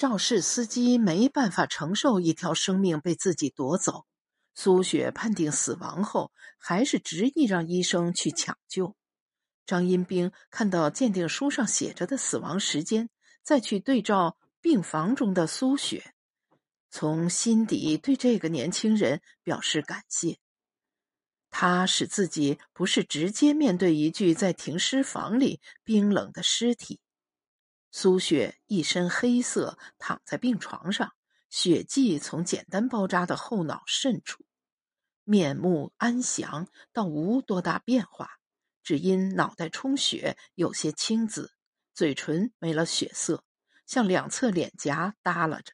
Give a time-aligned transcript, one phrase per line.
[0.00, 4.06] 肇事司机没办法承受一条生命被自己夺走，
[4.54, 8.96] 苏雪判定死亡后，还是执意让医生去抢救。
[9.66, 13.10] 张荫兵看到鉴定书上写着的死亡时间，
[13.42, 16.14] 再去对照病房中的苏雪，
[16.90, 20.38] 从心底对这个年轻人表示感谢。
[21.50, 27.00] 他使自己不是直接面对一具在停尸房里冰冷的尸体。
[27.92, 31.12] 苏雪一身黑色，躺在病床上，
[31.48, 34.44] 血迹从简单包扎的后脑渗出，
[35.24, 38.30] 面目安详，倒无多大变化，
[38.82, 41.52] 只因脑袋充血，有些青紫，
[41.92, 43.42] 嘴唇没了血色，
[43.86, 45.72] 向两侧脸颊耷拉着。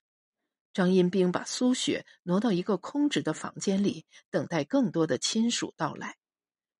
[0.72, 6.16] 张荫兵把苏雪挪到一个空置的房间里，等待更多的亲属到来。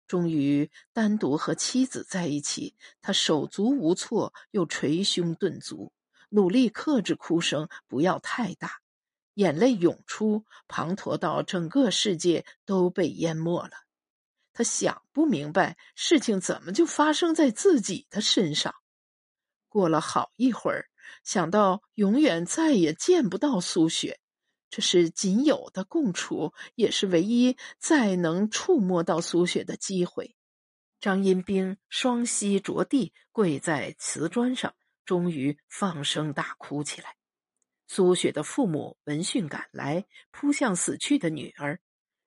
[0.07, 5.93] 终于单独和妻子在一起，他手足无措，又捶胸顿足，
[6.29, 8.81] 努力克制哭声，不要太大。
[9.35, 13.73] 眼泪涌出，滂沱到整个世界都被淹没了。
[14.55, 18.75] 他想不明白，事情怎么就发生在自己的身上。
[19.69, 20.89] 过了好一会儿，
[21.23, 24.19] 想到永远再也见不到苏雪。
[24.69, 30.35] 这是仅有的共处，也是唯一再能触摸到苏雪的机会。
[31.01, 37.17] 张荫兵双膝着地，跪在瓷砖上，终于放声大哭起来。
[37.87, 41.81] 苏雪的父母闻讯赶来，扑向死去的女儿。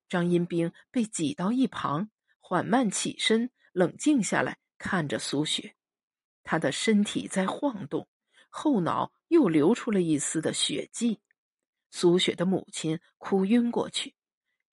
[0.07, 5.75] 张荫兵被挤到一旁，缓慢起身，冷静下来，看着苏雪，
[6.43, 8.07] 她的身体在晃动，
[8.49, 11.19] 后脑又流出了一丝的血迹。
[11.91, 14.13] 苏雪的母亲哭晕过去，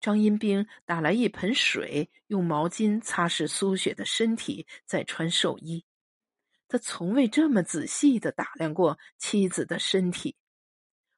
[0.00, 5.84] 张荫兵打来一盆水，用毛巾擦拭苏雪的身体，再穿寿衣。
[6.68, 10.36] 他从未这么仔细的打量过妻子的身体。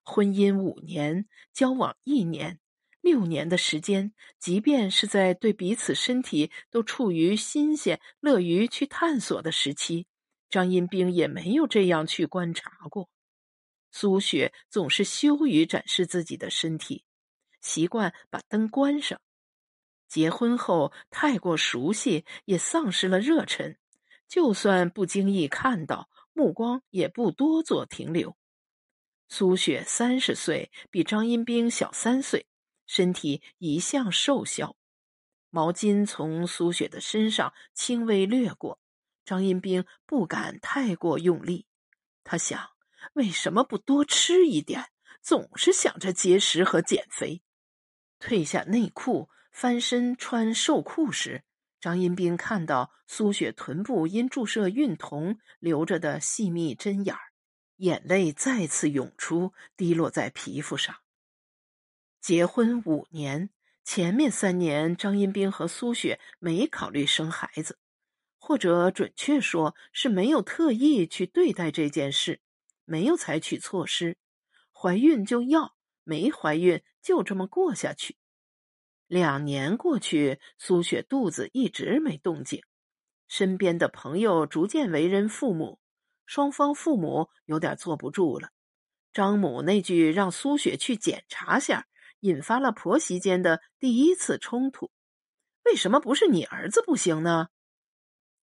[0.04, 2.60] 婚姻五年，交往一年，
[3.00, 10.06] 六年的时间，即便是在对彼此身体都处于新鲜、乐于去探索的时期，
[10.48, 13.10] 张荫兵也没有这样去观察过。
[13.90, 17.04] 苏雪总是羞于展示自己的身体，
[17.60, 19.20] 习惯把灯关上。
[20.08, 23.76] 结婚后太过熟悉，也丧失了热忱。
[24.28, 28.36] 就算不经意看到，目光也不多做停留。
[29.28, 32.46] 苏雪三十岁，比张荫兵小三岁，
[32.86, 34.76] 身体一向瘦削。
[35.50, 38.78] 毛巾从苏雪的身上轻微掠过，
[39.24, 41.66] 张荫兵不敢太过用力。
[42.22, 42.77] 他想。
[43.14, 44.86] 为什么不多吃一点？
[45.20, 47.42] 总是想着节食和减肥。
[48.20, 51.44] 褪下内裤，翻身穿瘦裤时，
[51.80, 57.20] 张荫兵看到苏雪臀部因注射孕酮留着的细密针眼儿，
[57.76, 60.96] 眼泪再次涌出，滴落在皮肤上。
[62.20, 63.50] 结婚五年，
[63.84, 67.78] 前面三年，张荫兵和苏雪没考虑生孩子，
[68.38, 72.40] 或者准确说是没有特意去对待这件事。
[72.88, 74.16] 没有采取措施，
[74.72, 78.16] 怀孕就要，没怀孕就这么过下去。
[79.06, 82.62] 两年过去，苏雪肚子一直没动静，
[83.28, 85.78] 身边的朋友逐渐为人父母，
[86.24, 88.48] 双方父母有点坐不住了。
[89.12, 91.86] 张母那句让苏雪去检查下，
[92.20, 94.90] 引发了婆媳间的第一次冲突。
[95.64, 97.48] 为什么不是你儿子不行呢？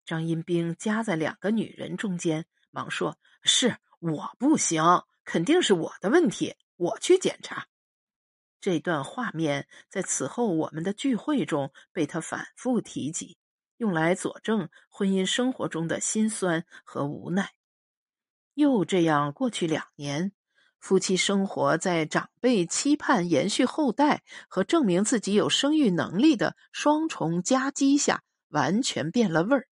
[0.06, 3.78] 张荫兵夹在两个女人中间，忙说：“是。”
[4.12, 4.84] 我不行，
[5.24, 6.56] 肯定是我的问题。
[6.76, 7.66] 我去检查。
[8.62, 13.38] 这段画面在此后我们的聚会中被他反复提及，
[13.78, 17.54] 用来佐证婚姻生活中的辛酸和无奈。
[18.54, 20.34] 又这样过去两年，
[20.80, 29.68] 夫妻生活在长辈期盼延续后代和证明自己有生育能力的双重夹击下，完全变了味儿。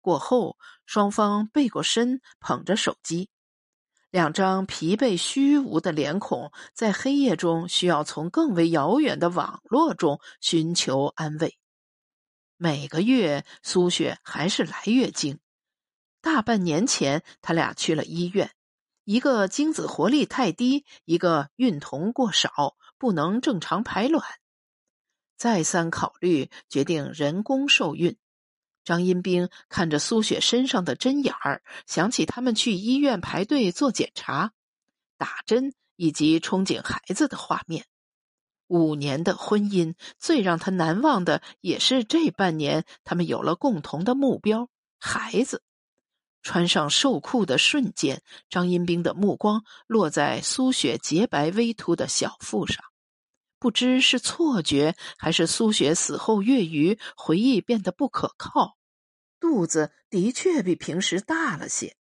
[0.00, 3.30] 过后，双方背过身，捧着手机。
[4.12, 11.56] 两张疲惫虚无的脸孔，在黑夜中需要从更为遥远的网络中寻求安慰。
[12.58, 15.40] 每个月，苏雪还是来月经。
[16.20, 18.50] 大半年前，他俩去了医院，
[19.04, 24.22] 一个精子活力太低，一个孕酮过少，不能正常排卵。
[25.38, 28.18] 再三考虑，决定人工受孕。
[28.84, 34.52] 张英兵看着苏雪身上的针眼儿，想起他们去医院排队做检查、
[35.18, 37.86] 打针以及憧憬孩子的画面。
[38.68, 44.68] 五年的婚姻，最让他难忘的也是这半年，他们有了共同的目标——
[44.98, 45.62] 孩子。
[46.42, 52.82] 穿上寿裤的瞬间，张英兵的目光落在苏雪洁白微凸的小腹上，
[53.62, 58.76] 不知是错觉还是苏雪死后月余回忆变得不可靠，
[59.38, 61.94] 肚子的确比平时大了些。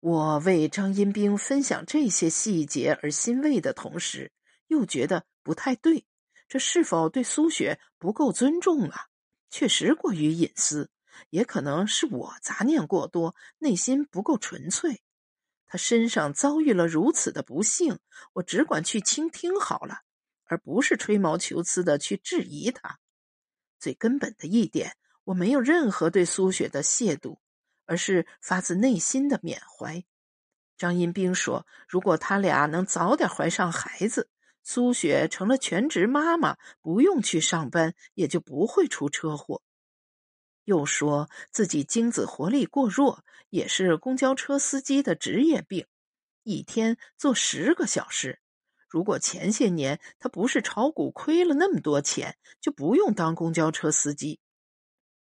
[0.00, 4.32] 我为张阴兵分享这些细节而欣慰的同时，
[4.66, 6.06] 又觉得不太对。
[6.48, 9.06] 这是否对苏雪不够尊重啊？
[9.48, 10.90] 确实过于隐私，
[11.30, 15.02] 也可能是我杂念过多，内心不够纯粹。
[15.68, 18.00] 他身上遭遇了如此的不幸，
[18.32, 20.00] 我只管去倾听好了，
[20.52, 22.98] 而不是吹毛求疵的去质疑他。
[23.78, 27.38] 最根本的一点，我没有任何对苏雪的亵渎，
[27.86, 30.04] 而是发自内心的缅怀。
[30.76, 34.28] 张银兵说：“如果他俩能早点怀上孩子。”
[34.62, 39.62] 苏雪成了全职妈妈，不用去上班，也就不会出车祸。
[40.64, 45.86] 又说自己精子活力过弱，也是公交车司机的职业病，
[46.42, 48.41] 一天坐十个小时。
[48.92, 54.38] 如果前些年他不是炒股亏了那么多钱，就不用当公交车司机。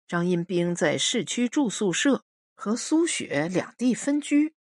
[0.07, 2.23] 张荫兵在市区住宿舍，
[2.55, 4.55] 和苏雪两地分居，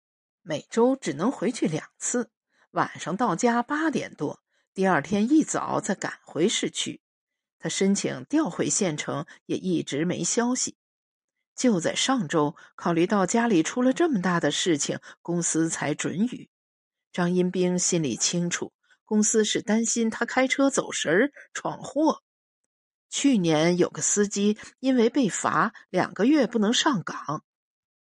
[0.42, 2.30] 每周只能回去两次，
[2.72, 4.42] 晚上到家八点多。
[4.74, 7.02] 第二天一早再赶回市区，
[7.60, 10.78] 他申请调回县城，也一直没消息。
[11.58, 16.50] 就在上周，考虑到家里出了这么大的事情，公司才准予。
[17.12, 18.72] 张荫兵心里清楚，
[19.06, 22.22] 公司是担心他开车走神闯祸。
[23.10, 27.44] 去年有个司机因为被罚两个月不能上岗，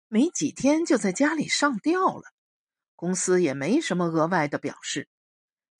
[0.06, 2.24] 没几天就在家里上吊了。
[2.94, 5.08] 公司也没什么额外的表示。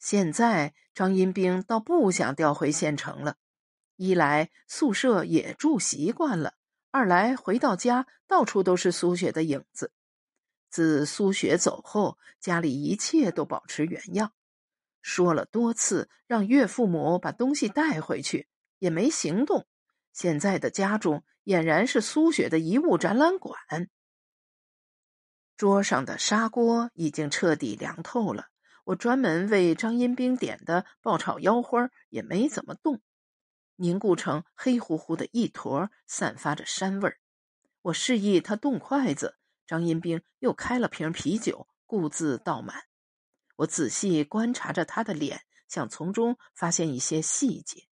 [0.01, 3.37] 现在张荫兵倒不想调回县城了，
[3.95, 6.55] 一来宿舍也住习惯了，
[6.91, 9.93] 二来回到家到处都是苏雪的影子。
[10.69, 14.33] 自苏雪走后，家里一切都保持原样，
[15.03, 19.67] 说了多次让岳父母把东西带回去，也没行动。
[20.13, 23.59] 现在的家中俨然是苏雪的遗物展览馆。
[25.57, 28.47] 桌上的砂锅已经彻底凉透了。
[28.85, 33.01] 我专门为张阴兵点的爆炒腰花也没怎么动，
[33.77, 37.19] 凝固成黑乎乎的一坨，散发着膻味儿。
[37.83, 39.37] 我示意他动筷子，
[39.69, 42.83] 张阴兵又开了瓶啤酒，顾自倒满。
[43.57, 47.89] 我仔细观察着他的脸，想从中发现一些细节。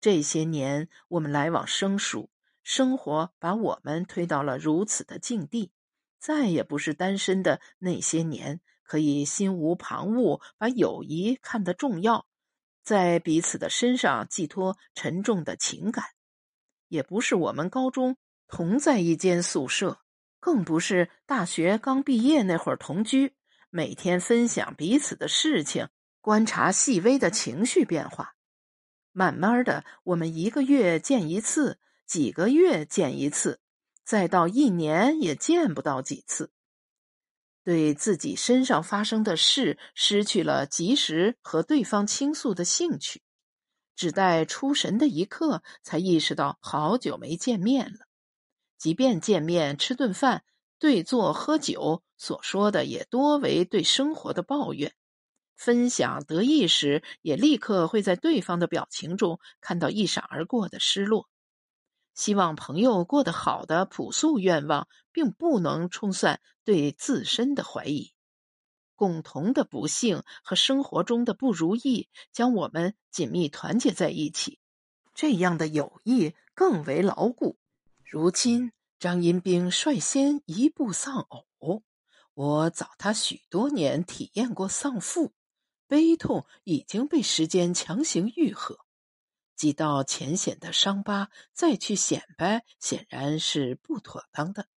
[0.00, 2.30] 这些年我们来往生疏，
[2.62, 5.72] 生活把我们推到了如此的境地，
[6.18, 8.60] 再也不是单身的那些年。
[8.84, 12.26] 可以心无旁骛，把友谊看得重要，
[12.82, 16.04] 在彼此的身上寄托沉重的情感，
[16.88, 20.02] 也不是我们高中同在一间宿舍，
[20.40, 23.34] 更不是大学刚毕业那会儿同居，
[23.74, 25.88] 每天分享彼此的事情，
[26.20, 28.34] 观察细微的情绪变化。
[29.12, 33.60] 慢慢的，我们一个月见一次，几个月见一次，
[34.04, 36.52] 再到一年也见不到几次。
[37.64, 43.22] 对自己身上发生的事失去了及时和对方倾诉的兴趣，
[43.96, 48.00] 只待出神的一刻，才意识到好久没见面了。
[48.76, 50.44] 即便见面吃顿饭、
[50.82, 54.92] 对坐喝酒，所说的也多为对生活的抱怨。
[55.54, 61.28] 分享得意时，也立刻会在对方的表情中看到一闪而过的失落。
[62.14, 68.10] 希望朋友过得好的朴素愿望，并不能冲散对自身的怀疑。
[68.96, 74.58] 共同的不幸和生活中的不如意，将我们紧密团结在一起，
[75.14, 77.56] 这样的友谊更为牢固。
[78.04, 78.72] 如今，
[79.02, 81.26] 张银兵率先一步丧
[81.58, 81.82] 偶，
[82.34, 85.32] 我早他许多年体验过丧父，
[85.88, 88.78] 悲痛已经被时间强行愈合。
[89.56, 94.68] 几道浅显的伤疤，再去显摆显然是不妥当的。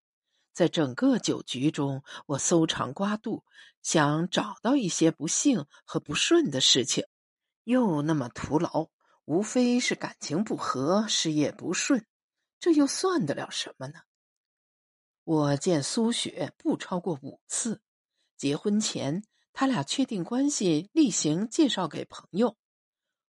[0.53, 3.45] 在整个酒局中，我搜肠刮肚，
[3.83, 7.05] 想找到一些不幸和不顺的事情，
[7.63, 8.89] 又那么徒劳。
[9.25, 12.07] 无非是感情不和，事业不顺，
[12.59, 13.99] 这又算得了什么呢？
[15.25, 17.81] 我见苏雪不超过五次。
[18.37, 22.55] 结婚前，他俩确定关系，例行介绍给朋友，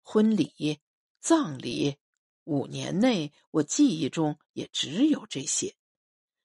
[0.02, 0.80] 婚礼。
[1.20, 1.98] 葬礼
[2.42, 5.76] 五年内，我记忆中也只有这些。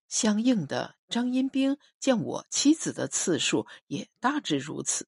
[0.07, 5.07] 相应的，张荫兵见我妻子的次数也大致如此。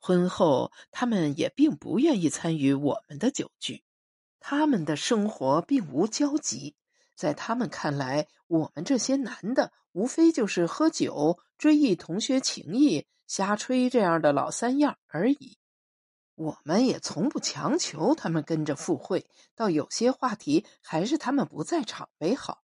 [0.00, 3.84] 婚后，他们也并不愿意参与我们的酒局，
[4.40, 6.74] 他们的生活并无交集，
[7.14, 15.56] 在他们看来，我们这些男的无非就是喝酒、追忆同学情谊、瞎吹这样的老三样而已。
[16.34, 22.62] 我们也从不强求他们跟着赴会，到有些话题还是他们不在场为好。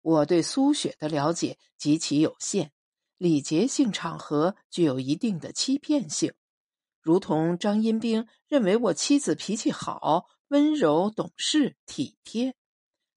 [0.00, 2.70] 我对苏雪的了解极其有限，
[3.18, 6.34] 礼节性场合具有一定的欺骗性，
[7.00, 12.54] 如同张荫兵认为我妻子脾气好、温柔、懂事、体贴。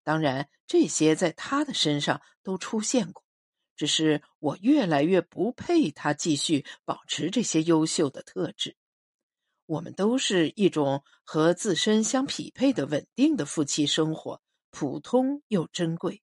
[0.07, 3.25] 当然，这些在他的身上都出现过，
[3.75, 8.77] 只是我越来越不配他继续保持这些优秀的特质。
[9.65, 16.23] 我们都是一种和自身相匹配的稳定的夫妻生活，普通又珍贵。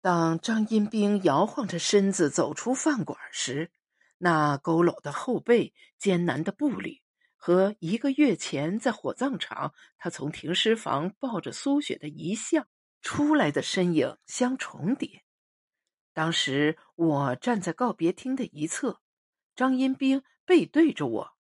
[0.00, 3.70] 当张阴兵摇晃着身子走出饭馆时，
[4.16, 7.00] 那佝偻的后背、艰难的步履，
[7.40, 12.68] 和一个月前在火葬场他从停尸房抱着苏雪的遗像
[13.00, 15.24] 出来的身影相重叠。
[16.12, 19.00] 当时我站在告别厅的一侧，
[19.54, 21.38] 张荫兵背对着我。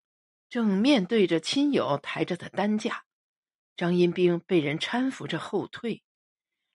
[0.48, 3.06] 正面对着亲友抬着的担架，
[3.76, 6.04] 张荫兵被人搀扶着后退，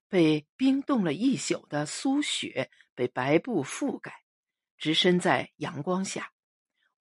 [0.09, 4.25] 被冰冻了一宿的苏雪被白布覆盖，
[4.77, 6.33] 直身在阳光下。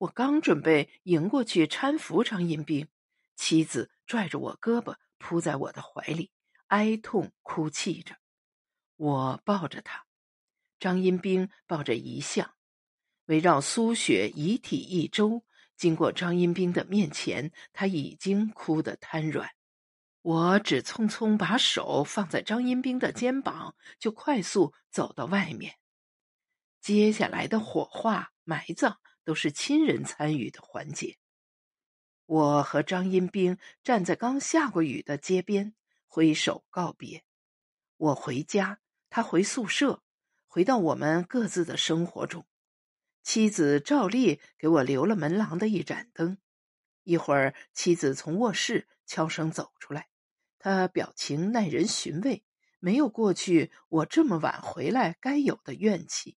[0.00, 2.88] 我刚准备迎过去搀扶张荫兵，
[3.36, 6.30] 妻子拽着我胳膊扑在我的怀里，
[6.68, 8.16] 哀痛哭泣着。
[8.96, 10.06] 我抱着他，
[10.78, 12.54] 张荫兵抱着遗像，
[13.26, 15.44] 围绕苏雪遗体一周。
[15.76, 19.50] 经过张荫兵的面前，他已经哭得瘫软。
[20.22, 25.76] 我只匆匆把手放在张荫兵的肩膀，就快速走到外面。
[26.80, 31.18] 接下来的火化、埋葬都是亲人参与的环节。
[32.26, 35.74] 我和张荫兵站在刚下过雨的街边，
[36.06, 37.24] 挥手告别。
[37.96, 40.02] 我回家，他回宿舍，
[40.46, 42.46] 回到我们各自的生活中。
[43.22, 46.38] 妻子照例给我留了门廊的一盏灯。
[47.02, 50.08] 一会儿，妻子从卧室悄声走出来，
[50.58, 52.44] 她表情耐人寻味，
[52.78, 56.36] 没有过去我这么晚回来该有的怨气，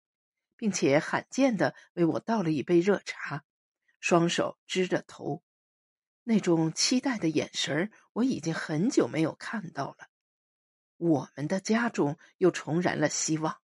[0.60, 3.44] 并且罕见的为我倒了一杯热茶，
[3.98, 5.42] 双手支着头，
[6.22, 10.10] 那种期待的眼神我已经很久没有看到了。
[10.98, 13.62] 我们的家中又重燃了希望。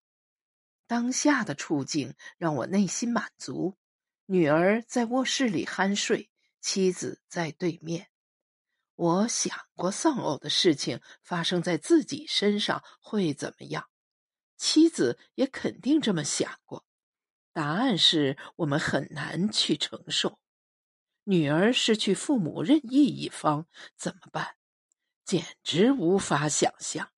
[0.86, 3.76] 当下的处境让我内心满足。
[4.26, 8.08] 女儿在卧室里酣睡，妻子在对面。
[8.94, 13.88] 我想过丧偶的事情发生在自己身上会怎么样，
[14.56, 16.84] 妻子也肯定这么想过。
[17.52, 20.40] 答案是我们很难去承受。
[21.24, 24.56] 女儿失去父母任意一方怎么办？
[25.24, 27.12] 简直无法想象。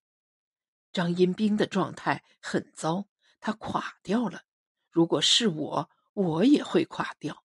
[0.93, 3.09] 张荫兵的状态很糟。
[3.39, 4.43] 他垮掉了，
[4.91, 7.45] 如果是我，我也会垮掉。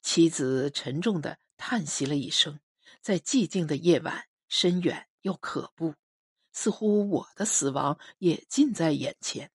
[0.00, 2.60] 妻子沉重的叹息了一声，
[3.02, 5.94] 在寂静的夜晚，深远又可怖，
[6.54, 9.50] 似乎我的死亡也近在眼前。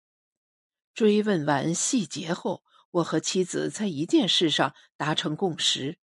[0.93, 5.99] 追问完细节后，我和妻子在一件事上达成共识：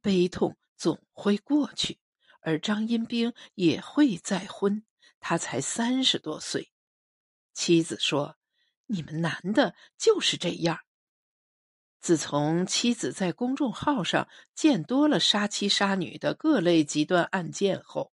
[0.00, 1.98] 悲痛总会过去，
[2.40, 4.84] 而张荫兵也会再婚。
[5.18, 6.70] 他才三十多岁。
[7.52, 8.36] 妻子说。
[8.92, 10.80] 你们男的就是这样。
[12.00, 18.12] 自从妻子在公众号上见多了杀妻杀女的各类极端案件后，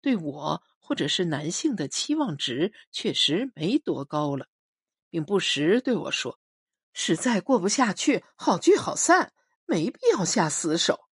[0.00, 4.48] 对我或者是男性的期望值确实没多高了，
[5.08, 6.38] 并不时对我说
[6.92, 9.32] ：“实在过不下去，好聚好散，
[9.64, 11.08] 没必要下死手。”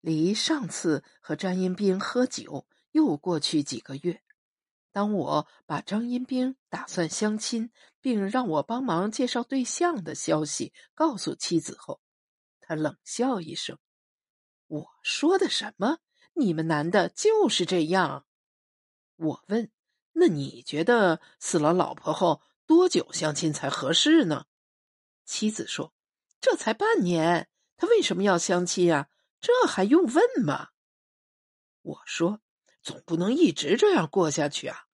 [0.00, 4.22] 离上次和张英兵喝酒又过去几个月。
[4.90, 12.00] 当我把张英兵打算相亲，并让我帮忙介绍对象的消息告诉妻子后，
[12.60, 13.78] 他冷笑一声
[14.66, 15.98] ：“我说的什么？
[16.34, 18.26] 你们男的就是这样。”
[19.16, 19.70] 我问
[20.12, 24.46] ：“那你觉得死了老婆后多久相亲才合适呢？”
[25.24, 25.92] 妻子说
[26.40, 29.08] ：“这才半年，他为什么要相亲呀？
[29.40, 30.70] 这还用问吗？”
[31.82, 32.40] 我说。
[32.84, 34.84] 总不能一直这样过下去啊！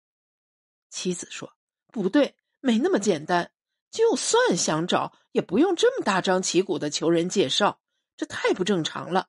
[0.91, 1.57] 妻子说
[1.91, 3.51] ：“不对，没那么简单。
[3.91, 7.81] 就算想找，也不用这么大张旗鼓的求人介绍，
[8.17, 9.29] 这太不正常了。”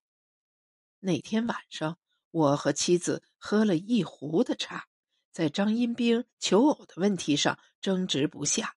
[1.02, 1.98] 那天晚上，
[2.32, 4.88] 我和妻子喝了一壶的茶，
[5.32, 8.76] 在张荫兵求偶的问题上争执不下。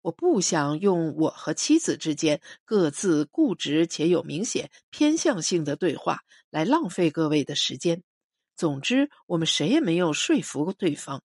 [0.00, 8.02] 我不想用我和妻子之间各自固执且有明显偏向性的对话来浪费各位的时间。
[8.56, 11.22] 总之，我们谁也没有说服过对方。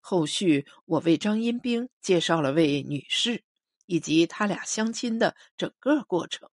[0.00, 3.42] 后续，我为张荫兵介绍了位女士，
[3.86, 6.48] 以及他俩相亲的整个过程。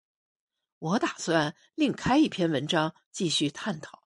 [0.79, 4.00] 我打算另开一篇文章继续探讨。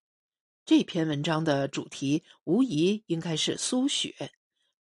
[0.66, 4.32] 这篇文章的主题无疑应该是苏雪，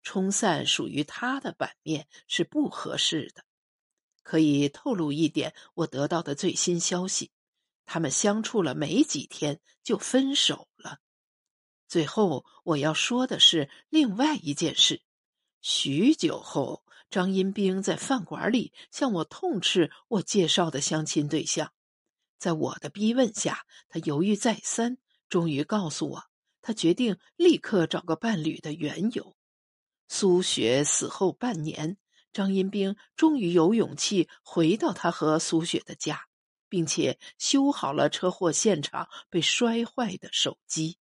[0.01, 3.45] 冲散属于她的版面是不合适的。
[4.23, 7.29] 可以透露一点我得到的最新消息：
[7.85, 10.97] 他们相处了没几天就分手了。
[11.87, 15.03] 最后我要说的是另外一件事。
[15.61, 21.71] 许久后，张荫兵在饭馆里向我痛斥我介绍的相亲对象。
[22.39, 24.97] 在我的逼问下，他犹豫再三，
[25.29, 26.23] 终于告诉我，
[26.61, 29.35] 他决定立刻找个伴侣的缘由。
[30.07, 31.97] 苏雪死后半年，
[32.31, 36.27] 张银兵终于有勇气回到他和苏雪的家，
[36.69, 40.97] 并且修好了车祸现场被摔坏的手机。